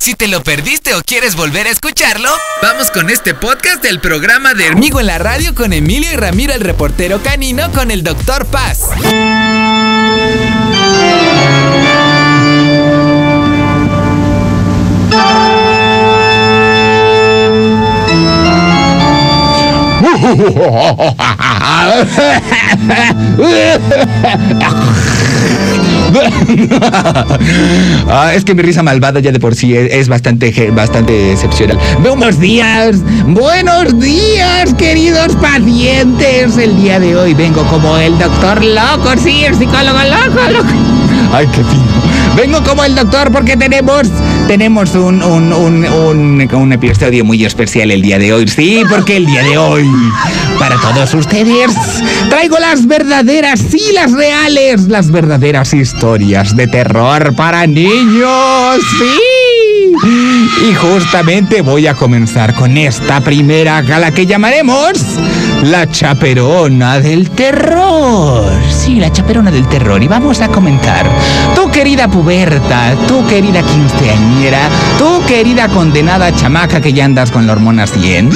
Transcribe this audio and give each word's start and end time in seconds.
Si 0.00 0.14
te 0.14 0.28
lo 0.28 0.42
perdiste 0.42 0.94
o 0.94 1.02
quieres 1.02 1.34
volver 1.34 1.66
a 1.66 1.70
escucharlo, 1.70 2.30
vamos 2.62 2.90
con 2.90 3.10
este 3.10 3.34
podcast 3.34 3.82
del 3.82 4.00
programa 4.00 4.54
de 4.54 4.66
Hermigo 4.66 5.00
en 5.00 5.06
la 5.06 5.18
radio 5.18 5.54
con 5.54 5.72
Emilio 5.72 6.12
y 6.12 6.16
Ramiro 6.16 6.54
el 6.54 6.60
reportero 6.60 7.22
canino 7.22 7.70
con 7.72 7.90
el 7.90 8.02
Doctor 8.04 8.46
Paz. 8.46 8.88
Ah, 28.10 28.32
es 28.34 28.44
que 28.44 28.54
mi 28.54 28.62
risa 28.62 28.82
malvada 28.82 29.20
ya 29.20 29.32
de 29.32 29.40
por 29.40 29.54
sí 29.54 29.76
es, 29.76 29.92
es 29.92 30.08
bastante, 30.08 30.70
bastante 30.70 31.32
excepcional. 31.32 31.78
Buenos 32.02 32.40
días, 32.40 32.96
buenos 33.26 33.98
días, 34.00 34.72
queridos 34.74 35.36
pacientes. 35.36 36.56
El 36.56 36.76
día 36.76 36.98
de 36.98 37.16
hoy 37.16 37.34
vengo 37.34 37.62
como 37.64 37.96
el 37.98 38.18
doctor 38.18 38.64
loco, 38.64 39.10
sí, 39.22 39.44
el 39.44 39.54
psicólogo 39.54 39.98
loco, 39.98 40.40
loco. 40.52 40.68
Ay, 41.32 41.46
qué 41.48 41.62
fino. 41.64 41.84
Vengo 42.36 42.62
como 42.62 42.84
el 42.84 42.94
doctor 42.94 43.32
porque 43.32 43.56
tenemos, 43.56 44.08
tenemos 44.46 44.94
un, 44.94 45.22
un, 45.22 45.52
un, 45.52 46.54
un 46.54 46.72
episodio 46.72 47.24
muy 47.24 47.44
especial 47.44 47.90
el 47.90 48.00
día 48.00 48.18
de 48.18 48.32
hoy. 48.32 48.46
Sí, 48.46 48.82
porque 48.88 49.16
el 49.16 49.26
día 49.26 49.42
de 49.42 49.58
hoy, 49.58 49.84
para 50.58 50.76
todos 50.80 51.14
ustedes, 51.14 51.70
traigo 52.28 52.58
las 52.58 52.86
verdaderas, 52.86 53.60
sí, 53.60 53.92
las 53.92 54.12
reales, 54.12 54.88
las 54.88 55.10
verdaderas 55.10 55.72
historias 55.74 56.56
de 56.56 56.66
terror 56.66 57.34
para 57.36 57.66
niños. 57.66 58.78
Sí. 58.98 59.37
Y 60.04 60.74
justamente 60.74 61.60
voy 61.60 61.86
a 61.86 61.94
comenzar 61.94 62.54
con 62.54 62.76
esta 62.76 63.20
primera, 63.20 63.78
a 63.78 63.98
la 63.98 64.10
que 64.12 64.26
llamaremos 64.26 64.98
la 65.62 65.90
chaperona 65.90 67.00
del 67.00 67.30
terror. 67.30 68.52
Sí, 68.70 68.96
la 68.96 69.12
chaperona 69.12 69.50
del 69.50 69.66
terror. 69.68 70.02
Y 70.02 70.08
vamos 70.08 70.40
a 70.40 70.48
comentar. 70.48 71.08
Tu 71.54 71.70
querida 71.70 72.08
puberta, 72.08 72.94
tu 73.06 73.26
querida 73.26 73.62
quinceañera, 73.62 74.68
tu 74.98 75.24
querida 75.26 75.68
condenada 75.68 76.34
chamaca 76.34 76.80
que 76.80 76.92
ya 76.92 77.04
andas 77.04 77.30
con 77.30 77.46
la 77.46 77.52
hormona 77.54 77.86
100. 77.86 78.30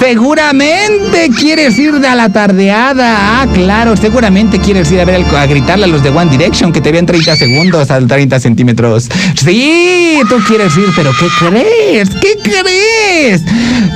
Seguramente 0.00 1.30
quieres 1.38 1.78
ir 1.78 1.94
de 2.00 2.08
a 2.08 2.14
la 2.14 2.28
tardeada. 2.28 3.40
Ah, 3.40 3.46
claro, 3.52 3.96
seguramente 3.96 4.58
quieres 4.58 4.90
ir 4.90 5.00
a 5.00 5.04
ver 5.04 5.24
a 5.24 5.46
gritarle 5.46 5.84
a 5.84 5.88
los 5.88 6.02
de 6.02 6.10
One 6.10 6.30
Direction 6.30 6.72
que 6.72 6.80
te 6.80 6.90
vean 6.90 7.06
30 7.06 7.36
segundos 7.36 7.90
a 7.90 8.00
30 8.00 8.40
centímetros. 8.40 9.08
Sí, 9.36 10.20
tú 10.28 10.36
quieres 10.46 10.76
ir, 10.76 10.91
pero 10.94 11.12
¿qué 11.18 11.28
crees? 11.38 12.10
¿Qué 12.20 12.38
crees? 12.42 13.42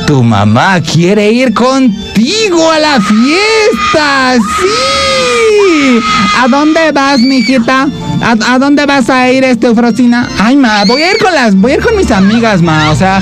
Tu 0.07 0.23
mamá 0.23 0.81
quiere 0.81 1.33
ir 1.33 1.53
contigo 1.53 2.71
a 2.71 2.79
la 2.79 3.01
fiesta. 3.01 4.35
Sí. 4.61 5.99
¿A 6.39 6.47
dónde 6.47 6.93
vas, 6.93 7.19
mijita? 7.19 7.89
¿A, 8.23 8.59
dónde 8.59 8.87
vas 8.87 9.11
a 9.11 9.31
ir, 9.31 9.43
este, 9.43 9.75
Frosina? 9.75 10.29
Ay, 10.39 10.57
ma, 10.57 10.85
voy 10.87 11.03
a 11.03 11.11
ir 11.11 11.19
con 11.19 11.35
las, 11.35 11.57
voy 11.57 11.73
a 11.73 11.75
ir 11.75 11.81
con 11.81 11.97
mis 11.97 12.11
amigas, 12.13 12.63
ma. 12.63 12.91
O 12.91 12.95
sea, 12.95 13.21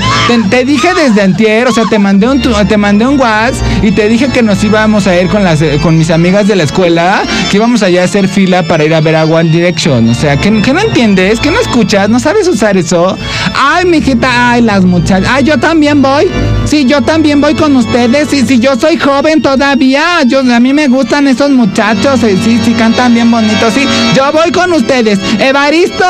te, 0.51 0.63
dije 0.63 0.89
desde 0.93 1.23
antier, 1.23 1.67
o 1.67 1.71
sea, 1.71 1.85
te 1.89 1.97
mandé 1.97 2.29
un, 2.29 2.41
te 2.41 2.77
mandé 2.77 3.07
un 3.07 3.19
WhatsApp 3.19 3.65
y 3.83 3.91
te 3.91 4.07
dije 4.07 4.27
que 4.29 4.43
nos 4.43 4.63
íbamos 4.63 5.07
a 5.07 5.19
ir 5.19 5.27
con 5.27 5.43
las, 5.43 5.61
eh, 5.63 5.79
con 5.81 5.97
mis 5.97 6.11
amigas 6.11 6.47
de 6.47 6.55
la 6.55 6.63
escuela, 6.63 7.23
que 7.49 7.57
íbamos 7.57 7.81
allá 7.81 8.03
a 8.03 8.05
hacer 8.05 8.27
fila 8.27 8.61
para 8.63 8.83
ir 8.83 8.93
a 8.93 9.01
ver 9.01 9.15
a 9.15 9.25
One 9.25 9.49
Direction. 9.49 10.07
O 10.09 10.13
sea, 10.13 10.37
que, 10.37 10.61
que 10.61 10.71
no 10.71 10.81
entiendes, 10.81 11.39
que 11.39 11.49
no 11.49 11.59
escuchas, 11.59 12.09
no 12.09 12.19
sabes 12.19 12.47
usar 12.47 12.77
eso. 12.77 13.17
Ay, 13.55 13.85
mijita, 13.85 14.51
ay, 14.51 14.61
las 14.61 14.85
muchachas. 14.85 15.27
Ay, 15.31 15.43
yo 15.45 15.59
también 15.59 16.01
voy. 16.01 16.29
Sí, 16.65 16.85
yo 16.85 17.01
también 17.01 17.39
voy 17.41 17.53
con 17.55 17.75
ustedes. 17.75 18.27
Sí, 18.29 18.43
sí, 18.47 18.59
yo 18.59 18.75
soy 18.75 18.97
joven 18.97 19.41
todavía. 19.41 20.23
Yo, 20.25 20.39
a 20.39 20.59
mí 20.59 20.73
me 20.73 20.87
gustan 20.87 21.27
esos 21.27 21.51
muchachos. 21.51 22.19
Sí, 22.21 22.59
sí, 22.63 22.73
cantan 22.73 23.13
bien 23.13 23.29
bonito. 23.29 23.69
Sí, 23.71 23.85
yo 24.15 24.31
voy 24.31 24.51
con 24.51 24.73
ustedes. 24.73 25.19
Evaristo, 25.39 26.05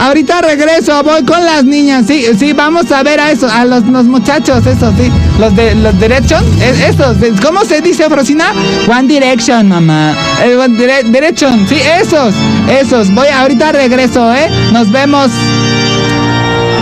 ahorita 0.00 0.42
regreso. 0.42 1.02
Voy 1.02 1.24
con 1.24 1.44
las 1.44 1.64
niñas. 1.64 2.04
Sí, 2.06 2.24
sí, 2.38 2.52
vamos 2.52 2.90
a 2.92 3.02
ver 3.02 3.20
a 3.20 3.30
esos, 3.32 3.50
a 3.52 3.64
los, 3.64 3.84
los 3.86 4.04
muchachos, 4.06 4.64
esos, 4.66 4.94
sí. 4.96 5.10
Los 5.38 5.54
de 5.56 5.74
los 5.74 5.98
Direction. 6.00 6.44
eh, 6.60 6.88
Esos, 6.90 7.16
¿cómo 7.44 7.64
se 7.64 7.80
dice, 7.80 8.08
Frosina? 8.08 8.52
One 8.88 9.08
Direction, 9.08 9.68
mamá. 9.68 10.14
Eh, 10.44 11.02
Direction, 11.06 11.66
sí, 11.68 11.76
esos, 12.00 12.32
esos. 12.70 13.12
Voy, 13.12 13.26
ahorita 13.28 13.72
regreso, 13.72 14.32
¿eh? 14.34 14.48
Nos 14.72 14.90
vemos. 14.90 15.30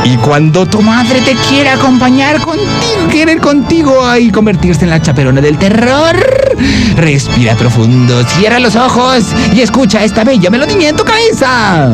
Y 0.05 0.17
cuando 0.19 0.67
tu 0.67 0.81
madre 0.81 1.21
te 1.21 1.35
quiere 1.49 1.71
acompañar 1.71 2.41
contigo, 2.41 2.69
quiere 3.11 3.33
ir 3.33 3.41
contigo 3.41 4.17
y 4.17 4.31
convertirse 4.31 4.85
en 4.85 4.91
la 4.91 5.03
chaperona 5.03 5.41
del 5.41 5.59
terror, 5.59 6.17
respira 6.97 7.55
profundo, 7.55 8.23
cierra 8.25 8.59
los 8.59 8.77
ojos 8.77 9.27
y 9.55 9.61
escucha 9.61 10.05
esta 10.05 10.25
bella 10.25 10.51
melodía 10.51 10.91
en 10.91 10.97
tu 10.97 11.05
cabeza. 11.05 11.93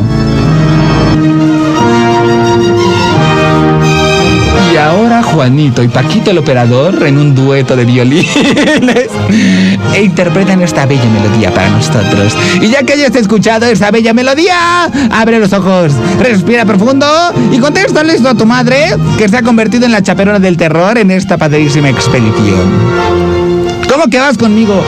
Y 4.75 4.77
ahora 4.77 5.23
Juanito 5.23 5.85
y 5.85 5.89
Paquito 5.89 6.33
el 6.33 6.39
operador 6.39 7.01
en 7.07 7.17
un 7.17 7.33
dueto 7.33 7.77
de 7.77 7.85
violines 7.85 9.09
e 9.95 10.03
interpretan 10.03 10.63
esta 10.63 10.85
bella 10.85 11.05
melodía 11.05 11.55
para 11.55 11.69
nosotros. 11.71 12.37
Y 12.61 12.71
ya 12.71 12.83
que 12.83 12.95
hayas 12.95 13.15
escuchado 13.15 13.67
esta 13.67 13.93
bella 13.93 14.13
melodía, 14.13 14.91
abre 15.13 15.39
los 15.39 15.53
ojos, 15.53 15.93
respira 16.19 16.65
profundo 16.65 17.07
y 17.53 17.59
contéstale 17.61 18.15
esto 18.15 18.31
a 18.31 18.35
tu 18.35 18.47
madre 18.47 18.97
que 19.17 19.29
se 19.29 19.37
ha 19.37 19.43
convertido 19.43 19.87
en 19.87 19.93
la 19.93 20.03
chaperona 20.03 20.41
del 20.41 20.57
terror 20.57 20.99
en 20.99 21.13
esta 21.13 21.39
padrísima 21.39 21.91
expedición. 21.91 23.44
¿Cómo 23.95 24.09
que 24.09 24.19
vas 24.19 24.37
conmigo? 24.37 24.83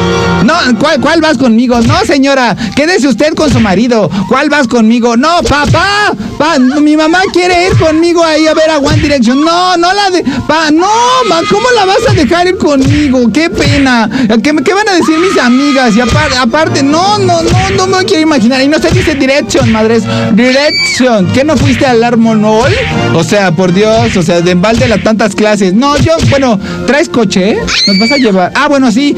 No, 0.45 0.55
¿cuál, 0.81 1.01
¿cuál 1.01 1.21
vas 1.21 1.39
conmigo? 1.39 1.81
No, 1.81 2.05
señora, 2.05 2.57
quédese 2.75 3.07
usted 3.07 3.35
con 3.35 3.53
su 3.53 3.61
marido. 3.61 4.11
¿Cuál 4.29 4.51
vas 4.51 4.67
conmigo? 4.67 5.17
No, 5.17 5.43
papá, 5.49 6.13
pa, 6.37 6.59
mi 6.59 6.97
mamá 6.97 7.21
quiere 7.33 7.69
ir 7.69 7.79
conmigo 7.79 8.25
ahí 8.25 8.49
a 8.49 8.55
ver 8.55 8.69
a 8.69 8.79
One 8.79 9.01
Direction. 9.01 9.45
No, 9.45 9.77
no 9.77 9.93
la 9.95 10.11
de, 10.11 10.25
pa, 10.49 10.73
no, 10.73 10.89
ma, 11.29 11.41
¿cómo 11.49 11.71
la 11.77 11.85
vas 11.85 12.01
a 12.09 12.15
dejar 12.15 12.49
ir 12.49 12.59
conmigo? 12.59 13.31
Qué 13.33 13.49
pena. 13.49 14.11
¿Qué, 14.43 14.53
qué 14.65 14.75
van 14.75 14.89
a 14.89 14.95
decir 14.95 15.17
mis 15.19 15.39
amigas? 15.39 15.95
Y 15.95 16.01
aparte, 16.01 16.37
aparte, 16.37 16.83
no, 16.83 17.17
no, 17.19 17.43
no, 17.43 17.71
no 17.77 17.87
me 17.87 18.05
quiero 18.05 18.23
imaginar. 18.23 18.61
Y 18.61 18.67
no 18.67 18.81
se 18.81 18.91
dice 18.91 19.15
Direction, 19.15 19.71
madres. 19.71 20.03
Direction. 20.33 21.29
¿Qué 21.33 21.45
no 21.45 21.57
fuiste 21.57 21.87
al 21.87 22.03
Armonol? 22.03 22.73
O 23.15 23.23
sea, 23.23 23.53
por 23.53 23.73
Dios, 23.73 24.17
o 24.17 24.23
sea, 24.23 24.41
de 24.41 24.51
embalde 24.51 24.89
las 24.89 25.05
tantas 25.05 25.37
clases. 25.37 25.75
No, 25.75 25.97
yo, 25.99 26.13
bueno, 26.29 26.59
¿traes 26.89 27.09
coche? 27.09 27.57
¿Nos 27.87 27.99
vas 28.01 28.11
a 28.11 28.17
llevar? 28.17 28.53
Ah, 28.57 28.67
bueno, 28.67 28.91
sí. 28.97 29.15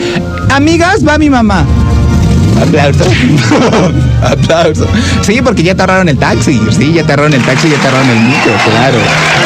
Amigas, 0.51 1.07
va 1.07 1.19
mi 1.19 1.31
mamá. 1.31 1.65
Aplauso. 2.61 3.05
Aplauso. 4.23 4.87
Sí, 5.23 5.41
porque 5.41 5.63
ya 5.63 5.77
te 5.77 5.83
ahorraron 5.83 6.09
el 6.09 6.19
taxi. 6.19 6.61
Sí, 6.77 6.93
ya 6.93 7.05
te 7.05 7.13
ahorraron 7.13 7.35
el 7.35 7.43
taxi, 7.43 7.69
ya 7.71 7.77
te 7.77 7.87
ahorraron 7.87 8.11
el 8.11 8.21
micro, 8.25 8.53
claro. 8.65 8.99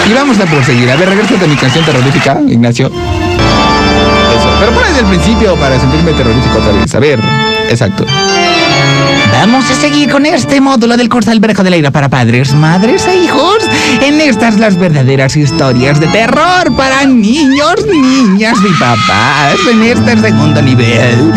Y 0.09 0.15
vamos 0.15 0.41
a 0.41 0.47
proseguir. 0.47 0.91
A 0.91 0.97
ver, 0.97 1.11
regresa 1.11 1.35
a 1.35 1.47
mi 1.47 1.57
canción 1.57 1.85
terrorífica, 1.85 2.41
Ignacio. 2.49 2.87
Eso. 2.87 4.51
Pero 4.59 4.73
pon 4.73 4.83
desde 4.89 5.01
el 5.01 5.07
principio 5.07 5.55
para 5.57 5.79
sentirme 5.79 6.13
terrorífico 6.13 6.59
otra 6.59 6.73
vez. 6.73 6.95
A 6.95 6.99
ver, 6.99 7.21
exacto. 7.69 8.07
Vamos 9.33 9.69
a 9.71 9.75
seguir 9.75 10.11
con 10.11 10.25
este 10.25 10.61
módulo 10.61 10.97
del 10.97 11.09
curso 11.09 11.31
del 11.31 11.41
Brejo 11.41 11.65
del 11.65 11.73
Aire 11.73 11.91
para 11.91 12.09
padres, 12.09 12.55
madres 12.55 13.07
e 13.07 13.25
hijos. 13.25 13.59
En 14.01 14.21
estas 14.21 14.59
las 14.59 14.79
verdaderas 14.79 15.37
historias 15.37 15.99
de 15.99 16.07
terror 16.09 16.75
para 16.77 17.05
niños, 17.05 17.75
niñas 17.91 18.57
y 18.65 18.73
papás. 18.79 19.57
En 19.71 19.83
este 19.83 20.17
segundo 20.21 20.63
nivel 20.63 21.33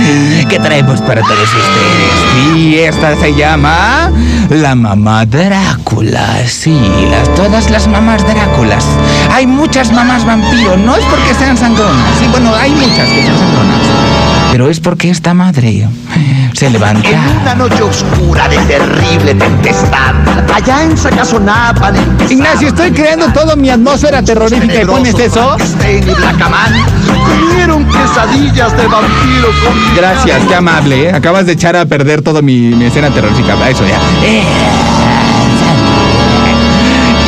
que 0.47 0.59
traemos 0.59 1.01
para 1.01 1.21
todos 1.21 1.49
ustedes. 1.49 2.57
Y 2.57 2.75
esta 2.75 3.15
se 3.19 3.33
llama 3.33 4.11
La 4.49 4.75
Mamá 4.75 5.25
Drácula. 5.25 6.45
Sí, 6.47 6.79
las, 7.09 7.33
todas 7.33 7.69
las 7.71 7.87
mamás 7.87 8.25
Dráculas. 8.27 8.85
Hay 9.31 9.47
muchas 9.47 9.91
mamás 9.91 10.25
vampiro. 10.25 10.77
No 10.77 10.95
es 10.95 11.03
porque 11.05 11.33
sean 11.33 11.57
sangronas. 11.57 12.19
Sí, 12.19 12.27
bueno, 12.29 12.53
hay 12.53 12.71
muchas 12.71 13.09
que 13.09 13.25
son 13.25 13.37
sangronas. 13.37 14.04
Pero 14.75 14.81
es 14.81 14.81
porque 14.81 15.09
esta 15.09 15.33
madre 15.33 15.87
se 16.53 16.69
levanta. 16.69 17.07
En 17.07 17.37
una 17.41 17.55
noche 17.55 17.81
oscura 17.81 18.49
de 18.49 18.57
terrible 18.57 19.33
tempestad, 19.33 20.15
allá 20.53 20.83
en 20.83 20.97
Sacazonapan, 20.97 21.95
Ignacio, 22.29 22.67
estoy 22.69 22.91
creando 22.91 23.31
todo 23.31 23.55
mi 23.55 23.69
atmósfera 23.69 24.21
terrorífica 24.21 24.81
y 24.81 24.85
pones 24.85 25.17
eso. 25.17 25.55
Comieron 27.25 27.85
quesadillas 27.85 28.75
de 28.75 28.87
vampiro 28.87 29.47
con 29.63 29.95
Gracias, 29.95 30.41
qué 30.47 30.55
amable, 30.55 31.09
¿eh? 31.09 31.13
Acabas 31.13 31.45
de 31.45 31.53
echar 31.53 31.77
a 31.77 31.85
perder 31.85 32.21
toda 32.21 32.41
mi, 32.41 32.57
mi 32.75 32.85
escena 32.85 33.09
terrorífica. 33.11 33.53
Eso 33.69 33.83
ya. 33.85 34.27
Y 34.27 34.41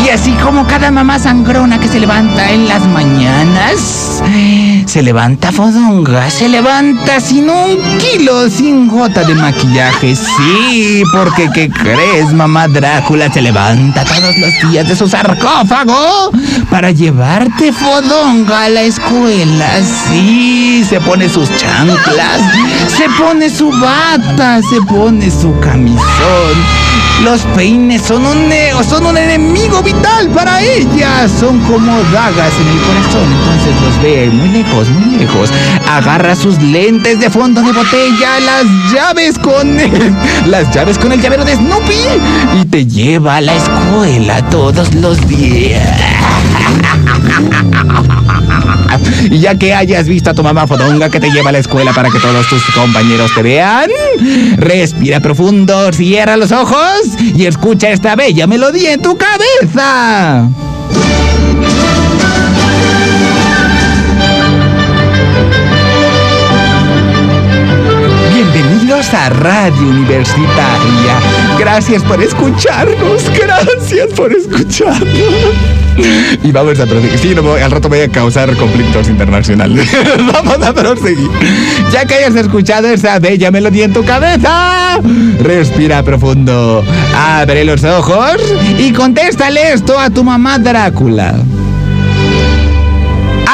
Y 0.07 0.09
así 0.09 0.31
como 0.41 0.65
cada 0.65 0.89
mamá 0.89 1.19
sangrona 1.19 1.81
que 1.81 1.89
se 1.89 1.99
levanta 1.99 2.49
en 2.49 2.69
las 2.69 2.87
mañanas, 2.87 4.23
se 4.85 5.03
levanta 5.03 5.51
fodonga, 5.51 6.29
se 6.29 6.47
levanta 6.47 7.19
sin 7.19 7.49
un 7.49 7.75
kilo, 7.97 8.49
sin 8.49 8.87
gota 8.87 9.25
de 9.25 9.35
maquillaje. 9.35 10.15
Sí, 10.15 11.03
porque 11.11 11.49
¿qué 11.53 11.69
crees, 11.69 12.31
mamá 12.31 12.69
Drácula? 12.69 13.29
Se 13.33 13.41
levanta 13.41 14.05
todos 14.05 14.37
los 14.37 14.71
días 14.71 14.87
de 14.87 14.95
su 14.95 15.09
sarcófago 15.09 16.31
para 16.71 16.91
llevarte 16.91 17.73
fodonga 17.73 18.63
a 18.63 18.69
la 18.69 18.83
escuela. 18.83 19.67
Sí, 20.07 20.85
se 20.87 21.01
pone 21.01 21.27
sus 21.27 21.53
chanclas, 21.57 22.41
se 22.95 23.09
pone 23.21 23.49
su 23.49 23.69
bata, 23.71 24.61
se 24.61 24.79
pone 24.83 25.29
su 25.29 25.59
camisón. 25.59 26.87
Los 27.23 27.41
peines 27.55 28.03
son 28.03 28.27
un, 28.27 28.53
son 28.87 29.07
un 29.07 29.17
enemigo 29.17 29.81
vital 29.81 29.96
para 30.33 30.61
ella. 30.61 31.27
Son 31.27 31.59
como 31.61 31.91
dagas 32.11 32.53
en 32.59 32.67
el 32.67 32.79
corazón. 32.81 33.31
Entonces 33.31 33.81
los 33.81 34.01
ve 34.01 34.29
muy 34.31 34.49
lejos, 34.49 34.89
muy 34.89 35.17
lejos. 35.17 35.49
Agarra 35.89 36.35
sus 36.35 36.61
lentes 36.61 37.19
de 37.19 37.29
fondo 37.29 37.61
de 37.61 37.71
botella, 37.71 38.39
las 38.39 38.65
llaves 38.91 39.37
con 39.39 39.79
el, 39.79 40.13
las 40.45 40.73
llaves 40.73 40.97
con 40.97 41.11
el 41.11 41.21
llavero 41.21 41.45
de 41.45 41.55
Snoopy 41.55 42.61
y 42.61 42.65
te 42.65 42.85
lleva 42.85 43.37
a 43.37 43.41
la 43.41 43.55
escuela 43.55 44.41
todos 44.49 44.93
los 44.95 45.27
días. 45.27 46.56
Ya 49.31 49.57
que 49.57 49.73
hayas 49.73 50.07
visto 50.07 50.29
a 50.29 50.33
tu 50.33 50.43
mamá 50.43 50.67
fodonga 50.67 51.09
que 51.09 51.19
te 51.19 51.29
lleva 51.29 51.49
a 51.49 51.51
la 51.51 51.59
escuela 51.59 51.93
para 51.93 52.09
que 52.09 52.19
todos 52.19 52.47
tus 52.47 52.63
compañeros 52.71 53.33
te 53.33 53.41
vean, 53.41 53.89
respira 54.57 55.19
profundo, 55.19 55.91
cierra 55.93 56.37
los 56.37 56.51
ojos 56.51 57.01
y 57.19 57.45
escucha 57.45 57.89
esta 57.89 58.15
bella 58.15 58.47
melodía 58.47 58.93
en 58.93 59.01
tu 59.01 59.17
cabeza. 59.17 60.49
A 68.97 69.29
Radio 69.29 69.89
Universitaria. 69.89 71.19
Gracias 71.59 72.01
por 72.01 72.19
escucharnos. 72.19 73.29
Gracias 73.39 74.07
por 74.15 74.33
escucharnos. 74.33 75.53
Y 76.43 76.51
vamos 76.51 76.79
a 76.79 76.87
proseguir. 76.87 77.19
Sí, 77.19 77.35
no, 77.35 77.53
al 77.53 77.69
rato 77.69 77.89
voy 77.89 77.99
a 78.01 78.09
causar 78.09 78.55
conflictos 78.55 79.07
internacionales. 79.07 79.87
vamos 80.33 80.65
a 80.65 80.73
proseguir. 80.73 81.29
Ya 81.91 82.05
que 82.05 82.15
hayas 82.15 82.35
escuchado 82.37 82.87
esa 82.87 83.19
bella 83.19 83.51
melodía 83.51 83.85
en 83.85 83.93
tu 83.93 84.03
cabeza, 84.03 84.99
respira 85.41 86.01
profundo, 86.01 86.83
abre 87.15 87.65
los 87.65 87.83
ojos 87.83 88.37
y 88.79 88.93
contéstale 88.93 89.73
esto 89.73 89.99
a 89.99 90.09
tu 90.09 90.23
mamá 90.23 90.57
Drácula. 90.57 91.35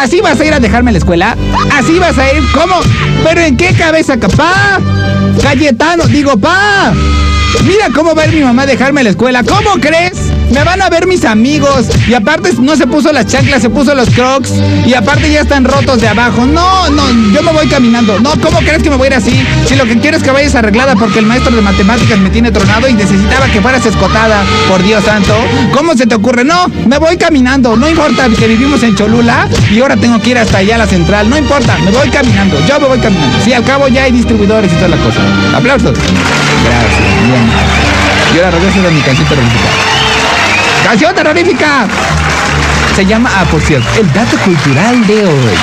¿Así 0.04 0.20
vas 0.20 0.38
a 0.38 0.44
ir 0.44 0.54
a 0.54 0.60
dejarme 0.60 0.90
a 0.90 0.92
la 0.92 0.98
escuela? 0.98 1.38
¿Así 1.72 1.98
vas 1.98 2.18
a 2.18 2.30
ir? 2.34 2.44
¿Cómo? 2.54 2.76
¿Pero 3.24 3.40
en 3.40 3.56
qué 3.56 3.74
cabeza, 3.74 4.20
capá? 4.20 4.78
Cayetano, 5.42 6.06
digo, 6.08 6.36
pa. 6.36 6.92
Mira 7.66 7.88
cómo 7.96 8.14
va 8.14 8.24
a 8.24 8.28
ir 8.28 8.34
mi 8.34 8.44
mamá 8.44 8.64
a 8.64 8.66
dejarme 8.66 9.00
a 9.00 9.06
la 9.06 9.12
escuela. 9.12 9.44
¿Cómo 9.46 9.80
crees? 9.80 10.33
Me 10.52 10.64
van 10.64 10.82
a 10.82 10.90
ver 10.90 11.08
mis 11.08 11.26
amigos. 11.26 11.88
Y 12.08 12.14
aparte 12.14 12.52
no 12.60 12.76
se 12.76 12.88
puso 12.88 13.12
las 13.12 13.28
chanclas, 13.28 13.62
se 13.62 13.70
puso 13.70 13.96
los 13.96 14.10
crocs. 14.10 14.52
Y 14.86 14.94
aparte 14.94 15.32
ya 15.32 15.42
están 15.42 15.66
rotos 15.66 16.02
de 16.02 16.08
abajo. 16.08 16.46
No, 16.46 16.90
no, 16.90 17.04
yo 17.34 17.42
me 17.42 17.52
voy 17.52 17.68
caminando. 17.68 18.20
No, 18.20 18.32
¿cómo 18.42 18.60
crees 18.60 18.84
que 18.84 18.90
me 18.90 18.96
voy 18.96 19.06
a 19.06 19.12
ir 19.12 19.16
así? 19.16 19.46
Si 19.66 19.76
lo 19.76 19.86
que 19.86 19.98
quiero 19.98 20.18
es 20.18 20.24
que 20.24 20.32
vayas 20.32 20.56
arreglada 20.56 20.96
porque 20.96 21.20
el 21.20 21.26
maestro 21.26 21.56
de 21.56 21.62
matemáticas 21.62 22.20
me 22.20 22.30
tiene 22.30 22.52
tronado 22.52 22.88
y 22.88 22.94
necesitaba 22.94 23.48
que 23.48 23.62
fueras 23.62 23.86
escotada. 23.86 24.44
Por 24.68 24.84
Dios 24.84 25.04
santo. 25.04 25.36
¿Cómo 25.74 25.96
se 25.96 26.06
te 26.06 26.16
ocurre? 26.16 26.44
No, 26.44 26.68
me 26.88 26.98
voy 26.98 27.18
caminando. 27.18 27.76
No 27.76 27.90
importa 27.90 28.28
que 28.30 28.48
vivimos 28.48 28.84
en 28.84 28.96
Cholula 28.96 29.48
y 29.72 29.80
ahora 29.80 29.98
tengo 29.98 30.20
que 30.22 30.32
ir 30.32 30.38
hasta 30.38 30.60
allá 30.60 30.76
a 30.76 30.80
la 30.80 30.88
central. 30.88 31.30
No 31.30 31.38
importa, 31.38 31.78
me 31.84 31.92
voy 31.92 32.10
caminando. 32.10 32.58
Yo 32.68 32.80
me 32.80 32.88
voy 32.88 33.00
caminando. 33.00 33.38
Sí, 33.44 33.54
al 33.54 33.64
cabo 33.64 33.88
ya 33.88 34.04
hay 34.04 34.12
distribuidores 34.12 34.72
y 34.72 34.76
toda 34.76 34.90
la 34.90 34.98
cosa. 34.98 35.20
Aplausos. 35.56 35.98
Gracias. 35.98 37.28
Bien. 37.28 37.50
Y 38.34 38.38
ahora 38.38 38.52
regreso 38.52 38.88
a 38.88 38.92
mi 38.92 39.02
canción 39.02 39.28
terrorífica. 39.28 39.93
¡Canción 40.84 41.16
terrorífica! 41.16 41.88
Se 42.96 43.06
llama, 43.06 43.30
ah, 43.34 43.46
por 43.50 43.62
cierto, 43.62 43.88
el 44.00 44.12
dato 44.14 44.38
cultural 44.40 45.08
de 45.08 45.26
hoy. 45.26 45.56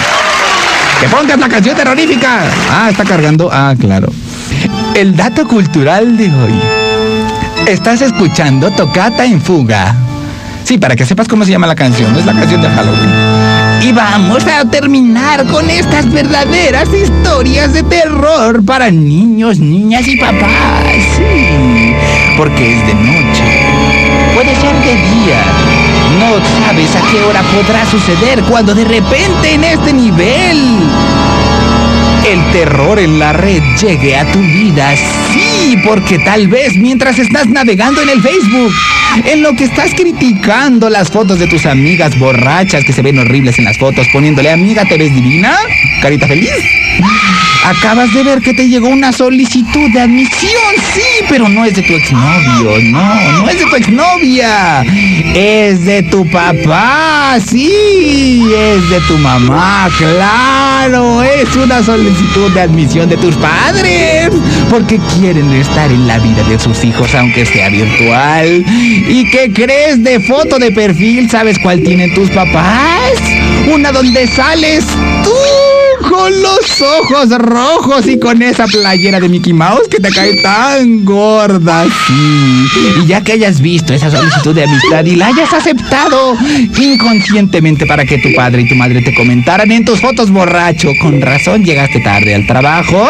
¡Que 1.00 1.08
pongas 1.08 1.38
la 1.38 1.48
canción 1.48 1.76
terrorífica! 1.76 2.44
Ah, 2.70 2.88
está 2.90 3.04
cargando. 3.04 3.50
Ah, 3.52 3.74
claro. 3.78 4.10
El 4.94 5.14
dato 5.14 5.46
cultural 5.46 6.16
de 6.16 6.24
hoy. 6.24 6.60
Estás 7.66 8.00
escuchando 8.00 8.70
Tocata 8.70 9.24
en 9.24 9.40
Fuga. 9.40 9.94
Sí, 10.64 10.78
para 10.78 10.96
que 10.96 11.04
sepas 11.04 11.28
cómo 11.28 11.44
se 11.44 11.50
llama 11.50 11.66
la 11.66 11.76
canción. 11.76 12.16
Es 12.16 12.24
la 12.24 12.32
canción 12.32 12.62
de 12.62 12.68
Halloween. 12.68 13.10
Y 13.82 13.92
vamos 13.92 14.44
a 14.46 14.64
terminar 14.64 15.46
con 15.46 15.68
estas 15.70 16.10
verdaderas 16.10 16.88
historias 16.92 17.72
de 17.72 17.82
terror 17.82 18.64
para 18.64 18.90
niños, 18.90 19.58
niñas 19.58 20.08
y 20.08 20.16
papás. 20.16 20.48
Sí, 21.16 21.94
porque 22.36 22.78
es 22.78 22.86
de 22.86 22.94
noche 22.94 23.99
qué 27.10 27.20
hora 27.22 27.42
podrá 27.42 27.84
suceder 27.86 28.42
cuando 28.44 28.74
de 28.74 28.84
repente 28.84 29.54
en 29.54 29.64
este 29.64 29.92
nivel 29.92 30.78
el 32.26 32.52
terror 32.52 32.98
en 32.98 33.18
la 33.18 33.32
red 33.32 33.62
llegue 33.80 34.16
a 34.16 34.30
tu 34.30 34.38
vida. 34.38 34.94
Sí, 35.32 35.76
porque 35.84 36.18
tal 36.18 36.46
vez 36.46 36.76
mientras 36.76 37.18
estás 37.18 37.48
navegando 37.48 38.02
en 38.02 38.10
el 38.10 38.22
Facebook, 38.22 38.72
en 39.24 39.42
lo 39.42 39.54
que 39.54 39.64
estás 39.64 39.92
criticando 39.94 40.88
las 40.88 41.10
fotos 41.10 41.38
de 41.38 41.48
tus 41.48 41.66
amigas 41.66 42.16
borrachas 42.18 42.84
que 42.84 42.92
se 42.92 43.02
ven 43.02 43.18
horribles 43.18 43.58
en 43.58 43.64
las 43.64 43.78
fotos, 43.78 44.06
poniéndole 44.12 44.50
amiga, 44.50 44.84
¿te 44.84 44.96
ves 44.96 45.12
divina? 45.14 45.56
Carita 46.02 46.28
feliz. 46.28 46.50
Acabas 47.70 48.12
de 48.12 48.24
ver 48.24 48.40
que 48.40 48.52
te 48.52 48.68
llegó 48.68 48.88
una 48.88 49.12
solicitud 49.12 49.92
de 49.92 50.00
admisión, 50.00 50.74
sí, 50.92 51.24
pero 51.28 51.48
no 51.48 51.64
es 51.64 51.76
de 51.76 51.82
tu 51.82 51.94
exnovio, 51.94 52.80
no, 52.90 53.14
no 53.42 53.48
es 53.48 53.60
de 53.60 53.64
tu 53.64 53.76
exnovia, 53.76 54.82
es 55.36 55.84
de 55.84 56.02
tu 56.02 56.28
papá, 56.28 57.38
sí, 57.38 58.42
es 58.52 58.90
de 58.90 59.00
tu 59.06 59.16
mamá, 59.18 59.88
claro, 59.98 61.22
es 61.22 61.54
una 61.54 61.80
solicitud 61.84 62.50
de 62.52 62.62
admisión 62.62 63.08
de 63.08 63.16
tus 63.16 63.36
padres, 63.36 64.30
porque 64.68 64.98
quieren 65.16 65.52
estar 65.52 65.92
en 65.92 66.08
la 66.08 66.18
vida 66.18 66.42
de 66.42 66.58
sus 66.58 66.82
hijos, 66.82 67.14
aunque 67.14 67.46
sea 67.46 67.68
virtual. 67.68 68.64
¿Y 68.66 69.30
qué 69.30 69.52
crees 69.52 70.02
de 70.02 70.18
foto 70.18 70.58
de 70.58 70.72
perfil? 70.72 71.30
¿Sabes 71.30 71.56
cuál 71.60 71.80
tienen 71.82 72.12
tus 72.14 72.30
papás? 72.30 73.12
Una 73.72 73.92
donde 73.92 74.26
sales 74.26 74.84
tú 75.22 75.30
con 76.20 76.42
los 76.42 76.82
ojos 76.82 77.30
rojos 77.38 78.06
y 78.06 78.18
con 78.18 78.42
esa 78.42 78.66
playera 78.66 79.20
de 79.20 79.28
Mickey 79.28 79.54
Mouse 79.54 79.88
que 79.88 79.98
te 80.00 80.10
cae 80.10 80.34
tan 80.42 81.02
gorda, 81.02 81.86
sí. 82.06 82.66
Y 83.02 83.06
ya 83.06 83.22
que 83.22 83.32
hayas 83.32 83.60
visto 83.60 83.94
esa 83.94 84.10
solicitud 84.10 84.54
de 84.54 84.64
amistad 84.64 85.04
y 85.06 85.16
la 85.16 85.28
hayas 85.28 85.50
aceptado 85.54 86.36
inconscientemente 86.78 87.86
para 87.86 88.04
que 88.04 88.18
tu 88.18 88.34
padre 88.34 88.62
y 88.62 88.68
tu 88.68 88.74
madre 88.74 89.00
te 89.00 89.14
comentaran 89.14 89.70
en 89.72 89.86
tus 89.86 90.00
fotos 90.00 90.30
borracho, 90.30 90.90
con 91.00 91.22
razón 91.22 91.64
llegaste 91.64 92.00
tarde 92.00 92.34
al 92.34 92.46
trabajo, 92.46 93.08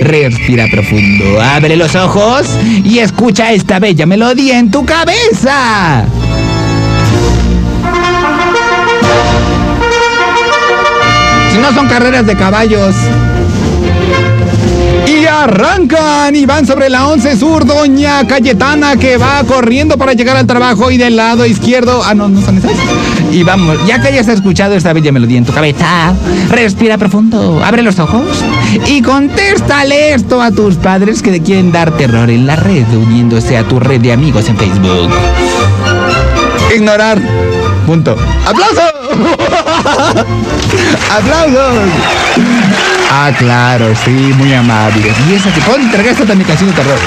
respira 0.00 0.66
profundo, 0.70 1.40
abre 1.40 1.76
los 1.76 1.94
ojos 1.94 2.48
y 2.84 2.98
escucha 2.98 3.52
esta 3.52 3.78
bella 3.78 4.04
melodía 4.04 4.58
en 4.58 4.70
tu 4.70 4.84
cabeza. 4.84 6.06
No 11.70 11.74
son 11.74 11.88
carreras 11.88 12.24
de 12.26 12.36
caballos. 12.36 12.94
Y 15.06 15.24
arrancan 15.24 16.34
y 16.36 16.46
van 16.46 16.64
sobre 16.64 16.88
la 16.88 17.08
11 17.08 17.36
Sur, 17.36 17.66
doña 17.66 18.26
Cayetana 18.26 18.96
que 18.96 19.16
va 19.16 19.42
corriendo 19.42 19.98
para 19.98 20.12
llegar 20.12 20.36
al 20.36 20.46
trabajo 20.46 20.90
y 20.90 20.96
del 20.96 21.16
lado 21.16 21.44
izquierdo... 21.44 22.02
Ah, 22.04 22.14
no, 22.14 22.28
no 22.28 22.40
son 22.40 22.58
esas. 22.58 22.72
Y 23.32 23.42
vamos, 23.42 23.78
ya 23.86 24.00
que 24.00 24.08
hayas 24.08 24.28
escuchado 24.28 24.74
esta 24.74 24.92
bella 24.92 25.10
melodía 25.10 25.38
en 25.38 25.44
tu 25.44 25.52
cabeza, 25.52 26.14
respira 26.50 26.98
profundo, 26.98 27.60
abre 27.64 27.82
los 27.82 27.98
ojos 27.98 28.44
y 28.86 29.02
contéstale 29.02 30.14
esto 30.14 30.40
a 30.40 30.52
tus 30.52 30.76
padres 30.76 31.20
que 31.20 31.42
quieren 31.42 31.72
dar 31.72 31.96
terror 31.96 32.30
en 32.30 32.46
la 32.46 32.54
red 32.54 32.86
uniéndose 32.94 33.56
a 33.56 33.64
tu 33.64 33.80
red 33.80 34.00
de 34.00 34.12
amigos 34.12 34.48
en 34.48 34.56
Facebook. 34.56 35.10
Ignorar. 36.74 37.20
Punto. 37.86 38.16
¡Aplauso! 38.46 38.82
¡Aplausos! 41.10 41.88
Ah, 43.10 43.30
claro, 43.38 43.94
sí, 44.04 44.10
muy 44.10 44.52
amable. 44.52 45.12
Y 45.28 45.34
esa 45.34 45.52
que 45.52 45.60
puedo 45.60 45.78
entregar 45.78 46.12
esta 46.12 46.34
mi 46.34 46.44
canción 46.44 46.70
de 46.70 46.76
terror. 46.76 46.98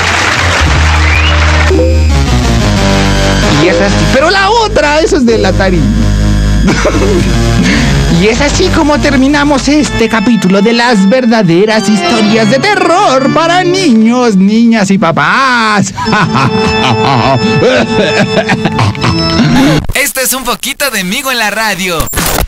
Y 3.62 3.68
esa 3.68 3.90
sí. 3.90 3.96
Pero 4.14 4.30
la 4.30 4.50
otra, 4.50 5.00
eso 5.00 5.18
es 5.18 5.26
del 5.26 5.46
Atari. 5.46 5.82
Y 8.22 8.28
es 8.28 8.42
así 8.42 8.68
como 8.76 9.00
terminamos 9.00 9.70
este 9.70 10.10
capítulo 10.10 10.62
de 10.62 10.74
las 10.74 11.08
verdaderas 11.08 11.88
historias 11.88 12.50
de 12.50 12.60
terror 12.60 13.34
para 13.34 13.64
niños, 13.64 14.36
niñas 14.36 14.92
y 14.92 14.98
papás. 14.98 15.94
Esto 19.94 20.20
es 20.20 20.34
un 20.34 20.44
poquito 20.44 20.92
de 20.92 21.06
Migo 21.06 21.32
en 21.32 21.38
la 21.38 21.50
radio. 21.50 21.98